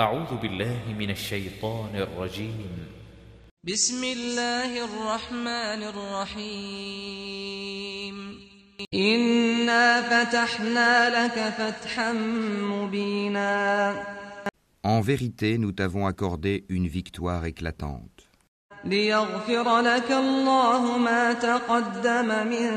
[0.00, 2.86] أعوذ بالله من الشيطان الرجيم.
[3.64, 7.36] بسم الله الرحمن الرحيم.
[8.94, 12.12] إنا فتحنا لك فتحا
[12.60, 13.94] مبينا.
[14.84, 18.28] En vérité, nous t'avons accordé une victoire éclatante,
[18.84, 22.70] ليغفر لك الله ما تقدم من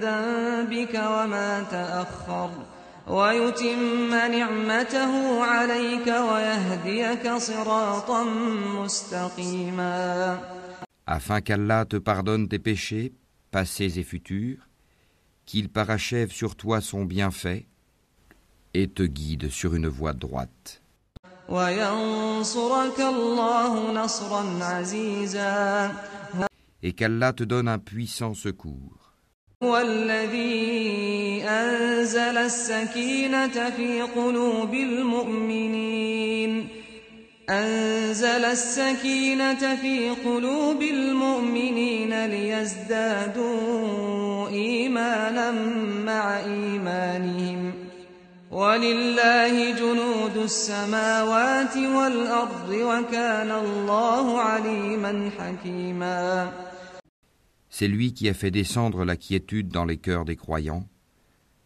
[0.00, 2.67] ذنبك وما تأخر.
[3.07, 8.23] ويتم نعمته عليك ويهديك صراطا
[8.79, 10.39] مستقيما
[11.05, 13.13] afin qu'Allah te pardonne tes péchés,
[13.51, 14.69] passés et futurs,
[15.45, 17.67] qu'il parachève sur toi son bienfait
[18.73, 20.79] et te guide sur une voie droite,
[21.49, 25.91] وينصرك الله نصرا عزيزا
[26.83, 29.06] et qu'Allah te donne un puissant secours.
[29.62, 36.68] هو الذي أنزل السكينة في قلوب المؤمنين.
[37.50, 43.48] أنزل السكينة في قلوب المؤمنين ليزدادوا
[44.48, 45.50] إيمانا
[46.06, 47.72] مع إيمانهم.
[48.50, 56.48] ولله جنود السماوات والأرض وكان الله عليما حكيما.
[57.77, 60.87] C'est lui qui a fait descendre la quiétude dans les cœurs des croyants,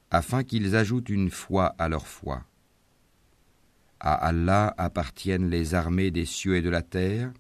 [0.10, 2.44] afin qu'ils ajoutent une foi à leur foi.
[4.00, 7.32] À Allah appartiennent les armées des cieux et de la terre,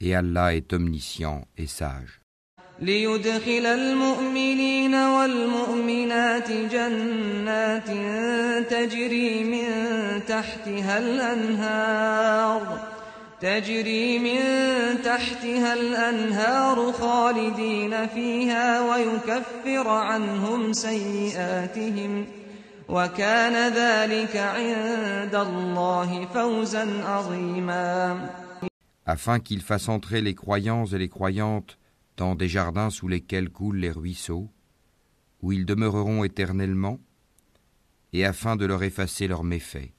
[0.00, 2.20] et Allah est omniscient et sage.
[2.80, 7.90] ليدخل المؤمنين والمؤمنات جنات
[8.70, 9.68] تجري من
[10.26, 12.78] تحتها الأنهار
[13.40, 14.40] تجري من
[15.02, 22.26] تحتها الأنهار خالدين فيها ويكفر عنهم سيئاتهم
[22.88, 28.30] وكان ذلك عند الله فوزا عظيما
[29.06, 31.78] afin qu'il fasse entrer les croyants et les croyantes
[32.16, 34.50] dans des jardins sous lesquels coulent les ruisseaux,
[35.42, 36.98] où ils demeureront éternellement,
[38.12, 39.92] et afin de leur effacer leurs méfaits.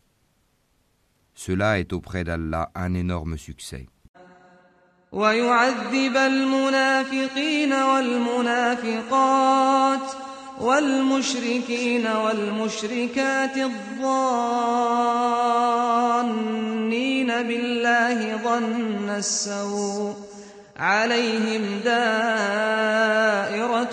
[1.35, 3.87] Cela est auprès d'Allah un énorme succès.
[5.13, 9.33] ويعذب المنافقين والمنافقات
[10.61, 14.13] والمشركين والمشركات الظانين
[17.43, 20.15] بالله ظن السوء
[20.77, 22.93] عليهم دائرة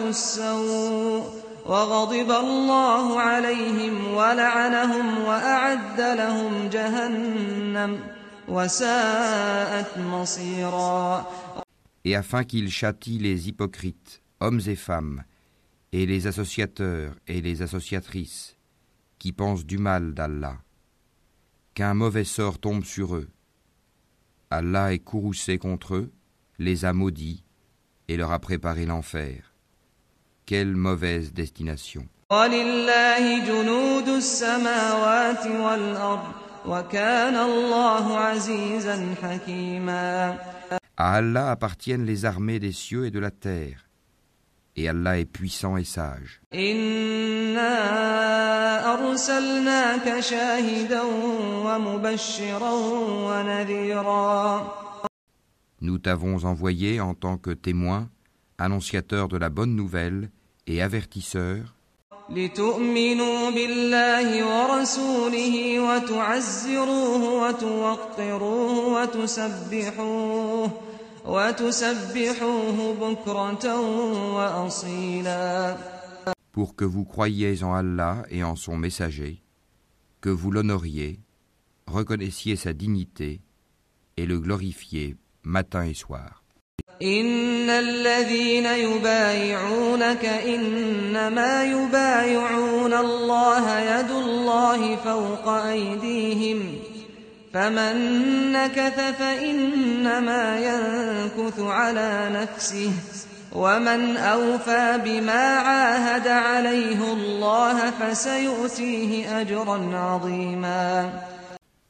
[0.09, 8.00] السوء وغضب الله عليهم ولعنهم وأعد لهم جهنم
[8.48, 11.26] وساءت مصيرا
[12.04, 15.24] et afin qu'il châtie les hypocrites, hommes et femmes,
[15.92, 18.56] et les associateurs et les associatrices,
[19.18, 20.58] qui pensent du mal d'Allah,
[21.72, 23.28] qu'un mauvais sort tombe sur eux.
[24.50, 26.12] Allah est courroucé contre eux,
[26.58, 27.42] les a maudits,
[28.08, 29.47] et leur a préparé l'enfer.
[30.49, 32.07] quelle mauvaise destination.
[32.31, 32.49] À
[40.97, 43.87] Allah appartiennent les armées des cieux et de la terre.
[44.75, 46.41] Et Allah est puissant et sage.
[55.81, 58.09] Nous t'avons envoyé en tant que témoin,
[58.57, 60.31] annonciateur de la bonne nouvelle,
[60.68, 61.74] et avertisseur,
[62.30, 70.70] لتؤمنوا بالله ورسوله وتعزروه وتوقروه وتسبحوه
[71.24, 73.80] وتسبحوه بكرة
[74.34, 75.76] وأصيلا
[76.52, 79.42] pour que vous croyiez en Allah et en son messager,
[80.20, 81.18] que vous l'honoriez,
[81.88, 83.40] reconnaissiez sa dignité
[84.16, 86.44] et le glorifiez matin et soir.
[87.01, 96.75] إن الذين يبايعونك إنما يبايعون الله يد الله فوق أيديهم
[97.53, 97.95] فمن
[98.51, 102.91] نكث فإنما ينكث على نفسه
[103.55, 111.11] ومن أوفى بما عاهد عليه الله فسيؤتيه أجرا عظيما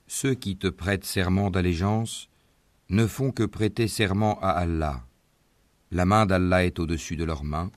[0.07, 2.29] Ceux qui te prêtent serment d'allégeance
[2.90, 5.04] ne font que prêter serment à Allah.
[5.90, 7.70] La main d'Allah est au-dessus de leurs mains.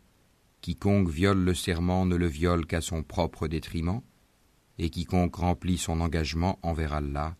[0.61, 4.01] Quiconque viole le serment ne le viole qu'à son propre détriment,
[4.79, 7.35] et quiconque remplit son engagement envers Allah,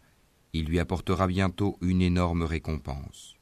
[0.53, 3.37] il lui apportera bientôt une énorme récompense.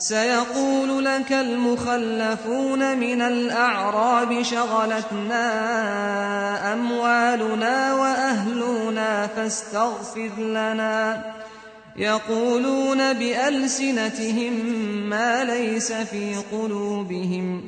[0.00, 5.42] سيقول لك المخلفون من الأعراب شغلتنا
[6.72, 11.24] أموالنا وأهلنا فاستغفر لنا
[11.97, 14.53] يقولون بألسنتهم
[15.09, 17.61] ما ليس في قلوبهم.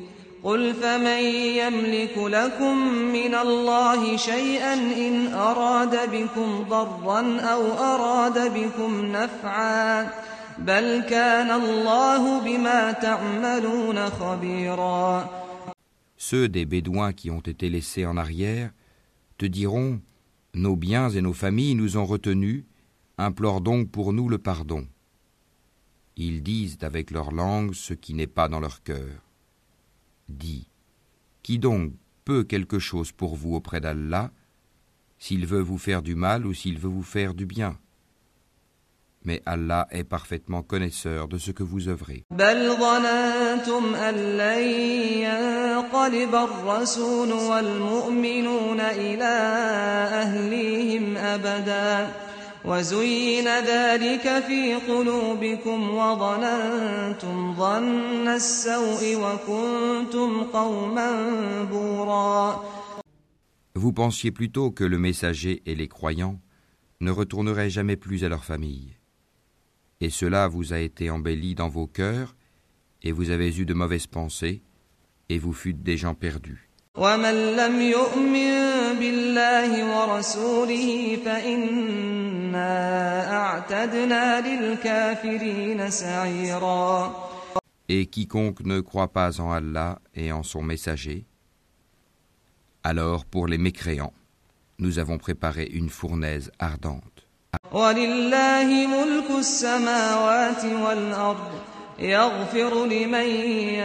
[0.44, 1.22] قل فمن
[1.58, 10.10] يملك لكم من الله شيئا إن أراد بكم ضرا أو أراد بكم نفعا.
[10.58, 15.28] بل كان الله بما تعملون خبيرا.
[16.16, 18.70] Ceux des Bédouins qui ont été laissés en arrière
[19.38, 20.00] te diront
[20.54, 22.64] Nos biens et nos familles nous ont retenus,
[23.17, 24.87] implore donc pour nous le pardon.
[26.15, 29.21] Ils disent avec leur langue ce qui n'est pas dans leur cœur.
[30.29, 30.67] Dis
[31.41, 31.93] Qui donc
[32.25, 34.31] peut quelque chose pour vous auprès d'Allah,
[35.19, 37.77] s'il veut vous faire du mal ou s'il veut vous faire du bien
[39.25, 42.23] mais Allah est parfaitement connaisseur de ce que vous œuvrez.
[42.31, 44.63] بل ظننتم أن لن
[45.23, 49.33] ينقلب الرسول والمؤمنون إلى
[50.23, 52.07] أهليهم أبدا
[52.65, 61.09] وزين ذلك في قلوبكم وظننتم ظن السوء وكنتم قوما
[61.71, 62.63] بورا
[63.75, 66.39] Vous pensiez plutôt que le messager et les croyants
[67.01, 68.93] ne retourneraient jamais plus à leur famille.
[70.03, 72.35] et cela vous a été embelli dans vos cœurs,
[73.03, 74.61] et vous avez eu de mauvaises pensées,
[75.29, 76.69] et vous fûtes des gens perdus.
[87.89, 91.25] Et quiconque ne croit pas en Allah et en son messager,
[92.83, 94.13] alors pour les mécréants,
[94.79, 97.13] nous avons préparé une fournaise ardente.
[97.71, 101.51] ولله ملك السماوات والأرض
[101.99, 103.27] يغفر لمن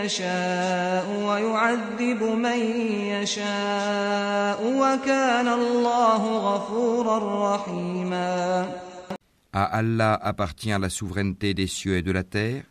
[0.00, 2.61] يشاء ويعذب من
[3.15, 8.67] يشاء وكان الله غفورا رحيما
[9.53, 12.65] À Allah appartient la souveraineté des cieux et de la terre.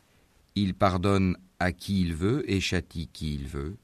[0.55, 3.77] Il pardonne à qui il veut et châtie qui il veut.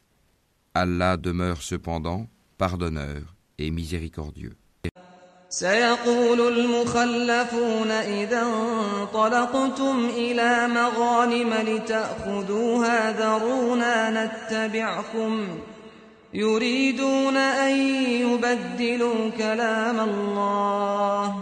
[0.75, 2.27] Allah demeure cependant
[2.57, 4.56] pardonneur et miséricordieux.
[5.50, 15.49] سيقول المخلفون إذا انطلقتم إلى مغانم لتأخذوها ذرونا نتبعكم
[16.35, 21.35] يريدون أن يبدلوا كلام الله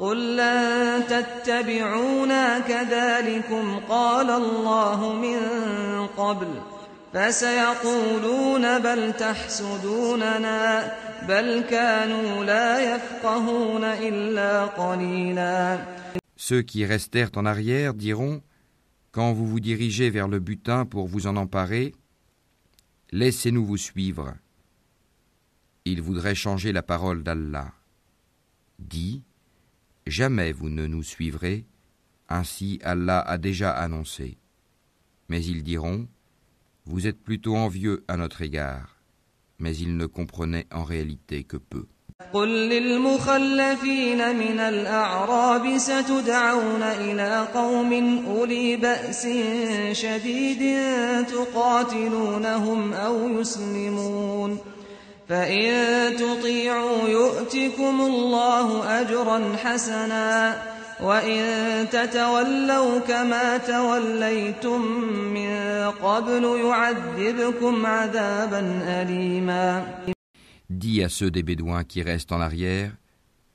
[0.00, 5.38] قل لن تتبعونا كذلكم قال الله من
[6.16, 6.48] قبل
[7.14, 10.92] فسيقولون بل تحسدوننا
[16.36, 18.42] Ceux qui restèrent en arrière diront
[19.12, 21.94] Quand vous vous dirigez vers le butin pour vous en emparer,
[23.12, 24.34] laissez-nous vous suivre.
[25.84, 27.72] Ils voudraient changer la parole d'Allah.
[28.78, 29.22] Dis
[30.06, 31.66] Jamais vous ne nous suivrez,
[32.28, 34.38] ainsi Allah a déjà annoncé.
[35.28, 36.08] Mais ils diront
[36.86, 38.99] Vous êtes plutôt envieux à notre égard
[39.60, 41.86] mais il ne comprenait en réalité que peu.
[42.32, 49.26] قل للمخلفين من الأعراب ستدعون إلى قوم أولي بأس
[49.92, 50.62] شديد
[51.26, 54.58] تقاتلونهم أو يسلمون
[55.28, 55.72] فإن
[56.16, 60.62] تطيعوا يؤتكم الله أجرا حسنا
[61.01, 64.81] وإن تتولوا كما توليتم
[65.33, 65.51] من
[65.91, 68.61] قبل يعذبكم عذابا
[69.01, 69.85] أليما
[70.69, 72.91] Dis à ceux des Bédouins qui restent en arrière,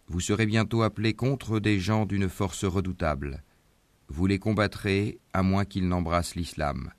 [0.07, 3.43] vous serez bientôt appelés contre des gens d'une force redoutable.
[4.09, 6.91] Vous les combattrez à moins qu'ils n'embrassent l'islam.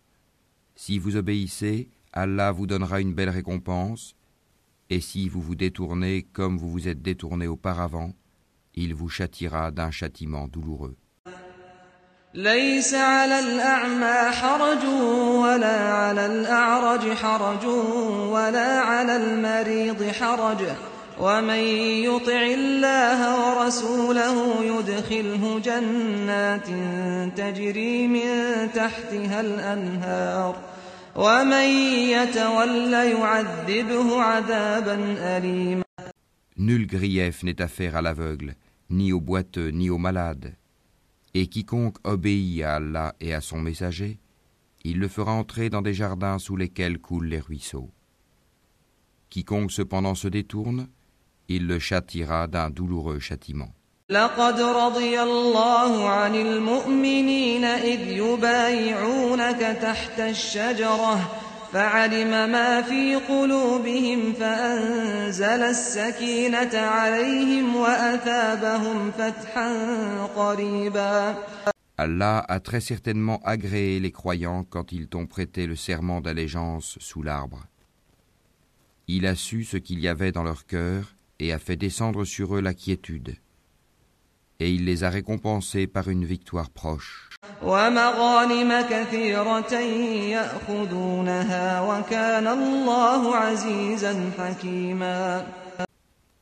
[0.75, 4.15] Si vous obéissez, Allah vous donnera une belle récompense,
[4.89, 8.13] et si vous vous détournez comme vous vous êtes détourné auparavant,
[8.75, 10.95] il vous châtira d'un châtiment douloureux.
[12.33, 14.85] ليس على الأعمى حرج
[15.43, 17.65] ولا على الأعرج حرج
[18.31, 20.63] ولا على المريض حرج
[21.19, 21.63] ومن
[22.07, 26.67] يطع الله ورسوله يدخله جنات
[27.37, 28.27] تجري من
[28.73, 30.55] تحتها الأنهار
[31.15, 31.67] ومن
[32.15, 35.83] يتول يعذبه عذابا أليما
[36.57, 38.53] Nul grief n'est à faire à l'aveugle,
[38.90, 40.54] ni au boiteux, ni au malade.
[41.34, 44.18] Et quiconque obéit à Allah et à son messager,
[44.84, 47.90] il le fera entrer dans des jardins sous lesquels coulent les ruisseaux.
[49.30, 50.88] Quiconque cependant se détourne,
[51.48, 53.72] il le châtira d'un douloureux châtiment.
[61.73, 69.69] فعلم ما في قلوبهم فأنزل السكينة عليهم وأثابهم فتحا
[70.35, 71.35] قريبا
[71.97, 77.21] Allah a très certainement agréé les croyants quand ils t'ont prêté le serment d'allégeance sous
[77.21, 77.67] l'arbre.
[79.07, 82.55] Il a su ce qu'il y avait dans leur cœur et a fait descendre sur
[82.55, 83.35] eux la quiétude.
[84.59, 87.27] Et il les a récompensés par une victoire proche.
[87.63, 89.73] ومغانم كثيرة
[90.35, 95.45] يأخذونها وكان الله عزيزا حكيما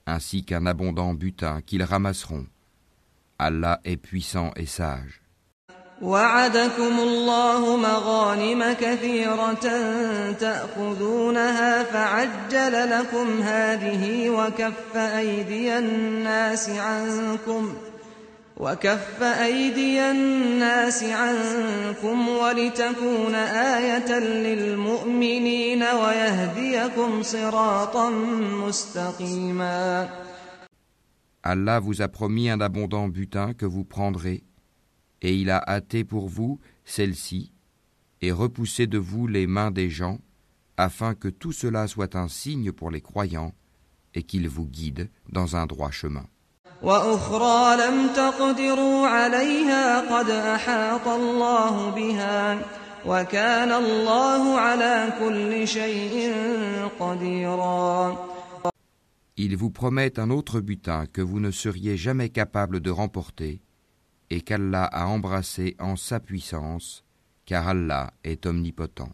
[0.09, 2.45] ainsi qu'un abondant butin qu'ils ramasseront.
[3.37, 5.21] Allah est puissant et sage.
[6.01, 9.53] وعدكم الله مغانم كثيرة
[10.31, 17.73] تأخذونها فعجل لكم هذه وكف أيدي الناس عنكم
[18.59, 28.09] وكف أيدي الناس عنكم ولتكون آية للمؤمنين ويهديكم صراطا
[28.67, 30.09] مستقيما
[31.41, 34.43] Allah vous a promis un abondant butin que vous prendrez,
[35.21, 37.53] et il a hâté pour vous celle-ci,
[38.21, 40.19] et repoussé de vous les mains des gens,
[40.75, 43.53] afin que tout cela soit un signe pour les croyants,
[44.15, 46.25] et qu'il vous guide dans un droit chemin.
[46.81, 52.59] وأخرى لم تقدروا عليها قد أحاط الله بها
[53.05, 56.33] وكان الله على كل شيء
[56.99, 58.17] قديرا
[59.37, 63.61] Ils vous promettent un autre butin que vous ne seriez jamais capable de remporter,
[64.29, 67.05] et qu'Allah a embrassé en sa puissance,
[67.45, 69.13] car Allah est omnipotent.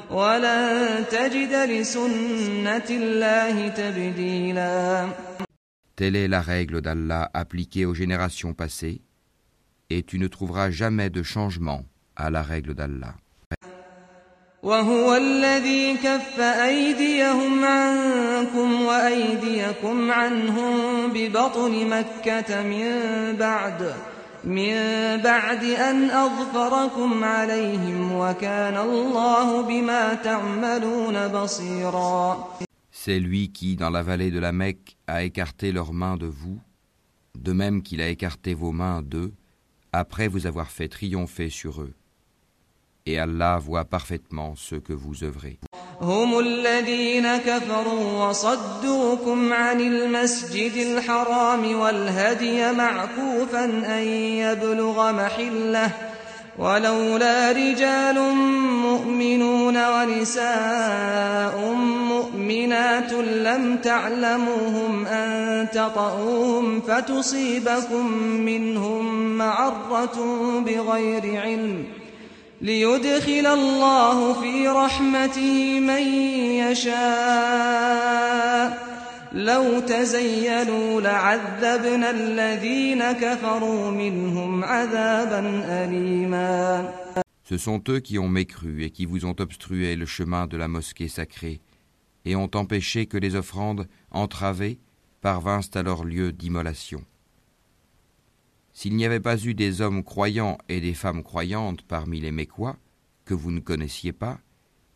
[0.10, 5.08] ولن تجد لسنة الله تبديلا
[5.96, 9.00] Telle est la règle d'Allah appliquée aux générations passées,
[9.88, 11.84] et tu ne trouveras jamais de changement
[12.16, 13.14] à la règle d'Allah.
[14.62, 20.74] وهو الذي كف أيديهم عنكم وأيديكم عنهم
[21.12, 22.92] ببطن مكة من
[23.36, 23.94] بعد
[24.44, 24.74] من
[25.22, 32.48] بعد أن أظفركم عليهم وكان الله بما تعملون بصيرا
[32.90, 36.58] C'est lui qui, dans la vallée de la Mecque, a écarté leurs mains de vous,
[37.36, 39.32] de même qu'il a écarté vos mains d'eux,
[39.92, 41.94] après vous avoir fait triompher sur eux.
[43.04, 45.58] Et Allah voit parfaitement ce que vous œuvrez.
[46.01, 54.03] هم الذين كفروا وصدوكم عن المسجد الحرام والهدي معكوفا أن
[54.37, 55.91] يبلغ محلة.
[56.59, 58.19] ولولا رجال
[58.81, 61.73] مؤمنون ونساء
[62.09, 70.17] مؤمنات لم تعلموهم أن تطؤوهم فتصيبكم منهم معرة
[70.65, 72.00] بغير علم.
[72.60, 76.02] ليدخل الله في رحمته من
[76.70, 77.96] يشاء
[79.32, 86.92] لو تزيلوا لعذبنا الذين كفروا منهم عذابا أليما
[87.48, 90.66] Ce sont eux qui ont mécru et qui vous ont obstrué le chemin de la
[90.66, 91.60] mosquée sacrée
[92.24, 94.80] et ont empêché que les offrandes entravées
[95.20, 97.04] parvinssent à leur lieu d'immolation.
[98.81, 102.79] S'il n'y avait pas eu des hommes croyants et des femmes croyantes parmi les Mécois,
[103.25, 104.39] que vous ne connaissiez pas,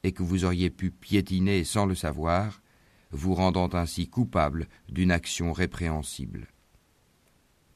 [0.02, 2.64] et que vous auriez pu piétiner sans le savoir,
[3.12, 6.48] vous rendant ainsi coupable d'une action répréhensible.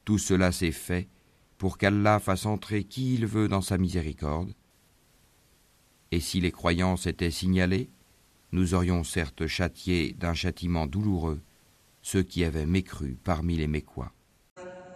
[0.04, 1.06] Tout cela s'est fait
[1.58, 4.52] pour qu'Allah fasse entrer qui il veut dans sa miséricorde,
[6.10, 7.88] et si les croyants s'étaient signalés,
[8.50, 11.40] nous aurions certes châtié d'un châtiment douloureux
[12.02, 14.12] ceux qui avaient mécru parmi les Mécois.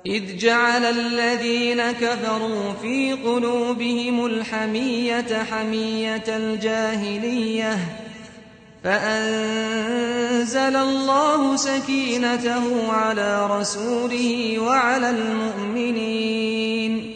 [0.06, 7.78] إذ جعل الذين كفروا في قلوبهم الحمية حمية الجاهلية
[8.84, 17.14] فأنزل الله سكينته على رسوله وعلى المؤمنين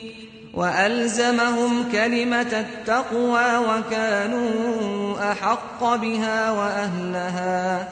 [0.54, 7.88] وألزمهم كلمة التقوى وكانوا أحق بها وأهلها.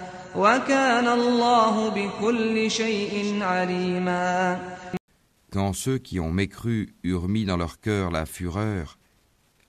[5.50, 8.98] Quand ceux qui ont mécru eurent mis dans leur cœur la fureur,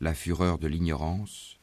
[0.02, 1.58] la fureur de l'ignorance,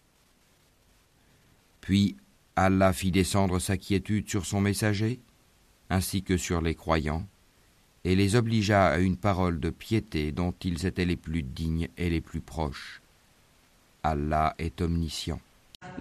[1.82, 2.16] puis
[2.56, 5.20] Allah fit descendre sa quiétude sur son messager,
[5.90, 7.26] ainsi que sur les croyants,
[8.04, 12.08] et les obligea à une parole de piété dont ils étaient les plus dignes et
[12.08, 13.02] les plus proches.
[14.02, 15.40] Allah est omniscient.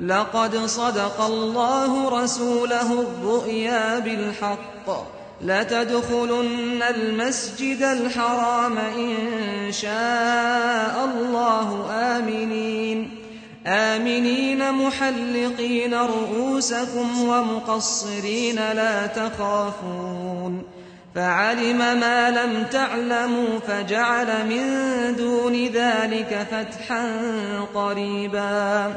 [0.02, 5.14] لقد صدق الله رسوله الرؤيا بالحق.
[5.42, 11.88] لتدخلن المسجد الحرام إن شاء الله.
[11.92, 13.10] آمنين.
[13.68, 20.64] آمنين محلقين رؤوسكم ومقصرين لا تخافون.
[21.16, 24.66] فعلم ما لم تعلموا فجعل من
[25.16, 27.20] دون ذلك فتحا
[27.76, 28.94] قريبا.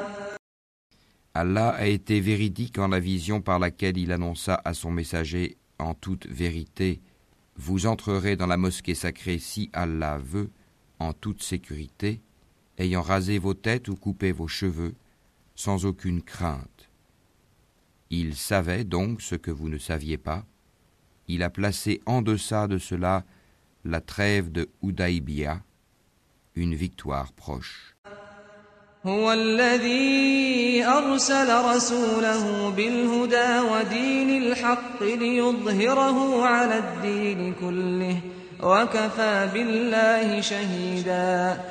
[1.36, 5.92] Allah a été véridique en la vision par laquelle il annonça à son messager en
[5.92, 7.02] toute vérité,
[7.56, 10.50] vous entrerez dans la mosquée sacrée si Allah veut,
[10.98, 12.22] en toute sécurité,
[12.78, 14.94] ayant rasé vos têtes ou coupé vos cheveux,
[15.54, 16.88] sans aucune crainte.
[18.08, 20.46] Il savait donc ce que vous ne saviez pas.
[21.28, 23.26] Il a placé en deçà de cela
[23.84, 25.62] la trêve de Udaibia,
[26.54, 27.95] une victoire proche.
[29.05, 38.21] هو الذي أرسل رسوله بالهدى ودين الحق ليظهره على الدين كله
[38.63, 41.61] وكفى بالله شهيدا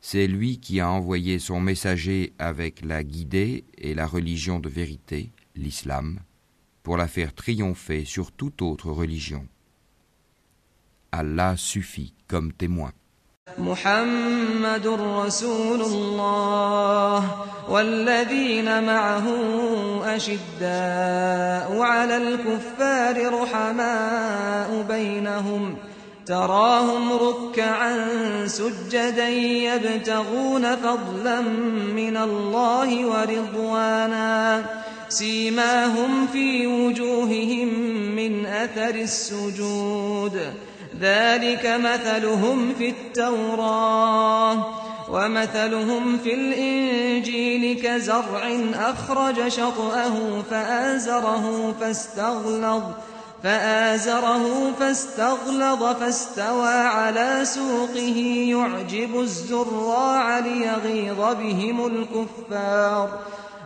[0.00, 5.30] C'est lui qui a envoyé son messager avec la guidée et la religion de vérité,
[5.54, 6.18] l'islam,
[6.82, 9.46] pour la faire triompher sur toute autre religion.
[11.12, 12.92] Allah suffit comme témoin.
[13.57, 19.27] محمد رسول الله والذين معه
[20.05, 25.75] أشداء على الكفار رحماء بينهم
[26.25, 28.07] تراهم ركعا
[28.47, 31.41] سجدا يبتغون فضلا
[31.95, 34.65] من الله ورضوانا
[35.09, 37.67] سيماهم في وجوههم
[38.15, 40.41] من أثر السجود
[41.01, 44.65] ذلك مثلهم في التوراة
[45.09, 52.83] ومثلهم في الإنجيل كزرع أخرج شطأه فآزره فاستغلظ
[53.43, 63.19] فآزره فاستغلظ فاستوى على سوقه يعجب الزراع ليغيظ بهم الكفار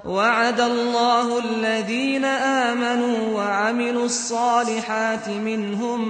[0.04, 6.00] وعد الله الذين آمنوا وعملوا الصالحات منهم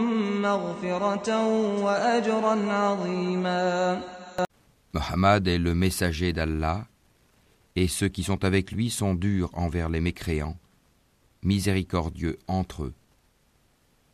[0.42, 1.46] مغفرة
[1.84, 4.00] وأجرا عظيما
[4.94, 6.86] Mohammed est le messager d'Allah,
[7.74, 10.56] et ceux qui sont avec lui sont durs envers les mécréants,
[11.42, 12.94] miséricordieux entre eux.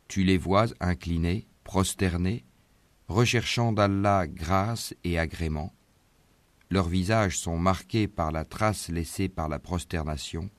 [0.08, 2.44] Tu les vois inclinés, prosternés,
[3.08, 5.72] recherchant d'Allah grâce et agrément.
[6.71, 10.49] leurs visages sont marqués par la trace laissée par la prosternation.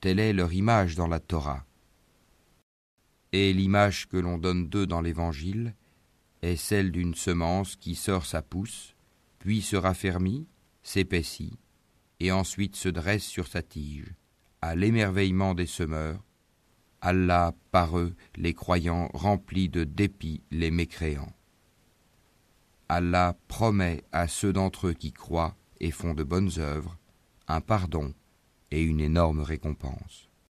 [0.00, 1.64] Telle est leur image dans la Torah.
[3.32, 5.74] Et l'image que l'on donne d'eux dans l'Évangile
[6.42, 8.94] est celle d'une semence qui sort sa pousse,
[9.38, 10.46] puis se raffermit,
[10.82, 11.58] s'épaissit,
[12.18, 14.14] et ensuite se dresse sur sa tige,
[14.60, 16.22] à l'émerveillement des semeurs,
[17.00, 21.32] Allah par eux les croyants remplis de dépit les mécréants.
[22.92, 26.98] Allah promet à ceux d'entre eux qui croient et font de bonnes œuvres
[27.46, 28.14] un pardon
[28.72, 30.29] et une énorme récompense.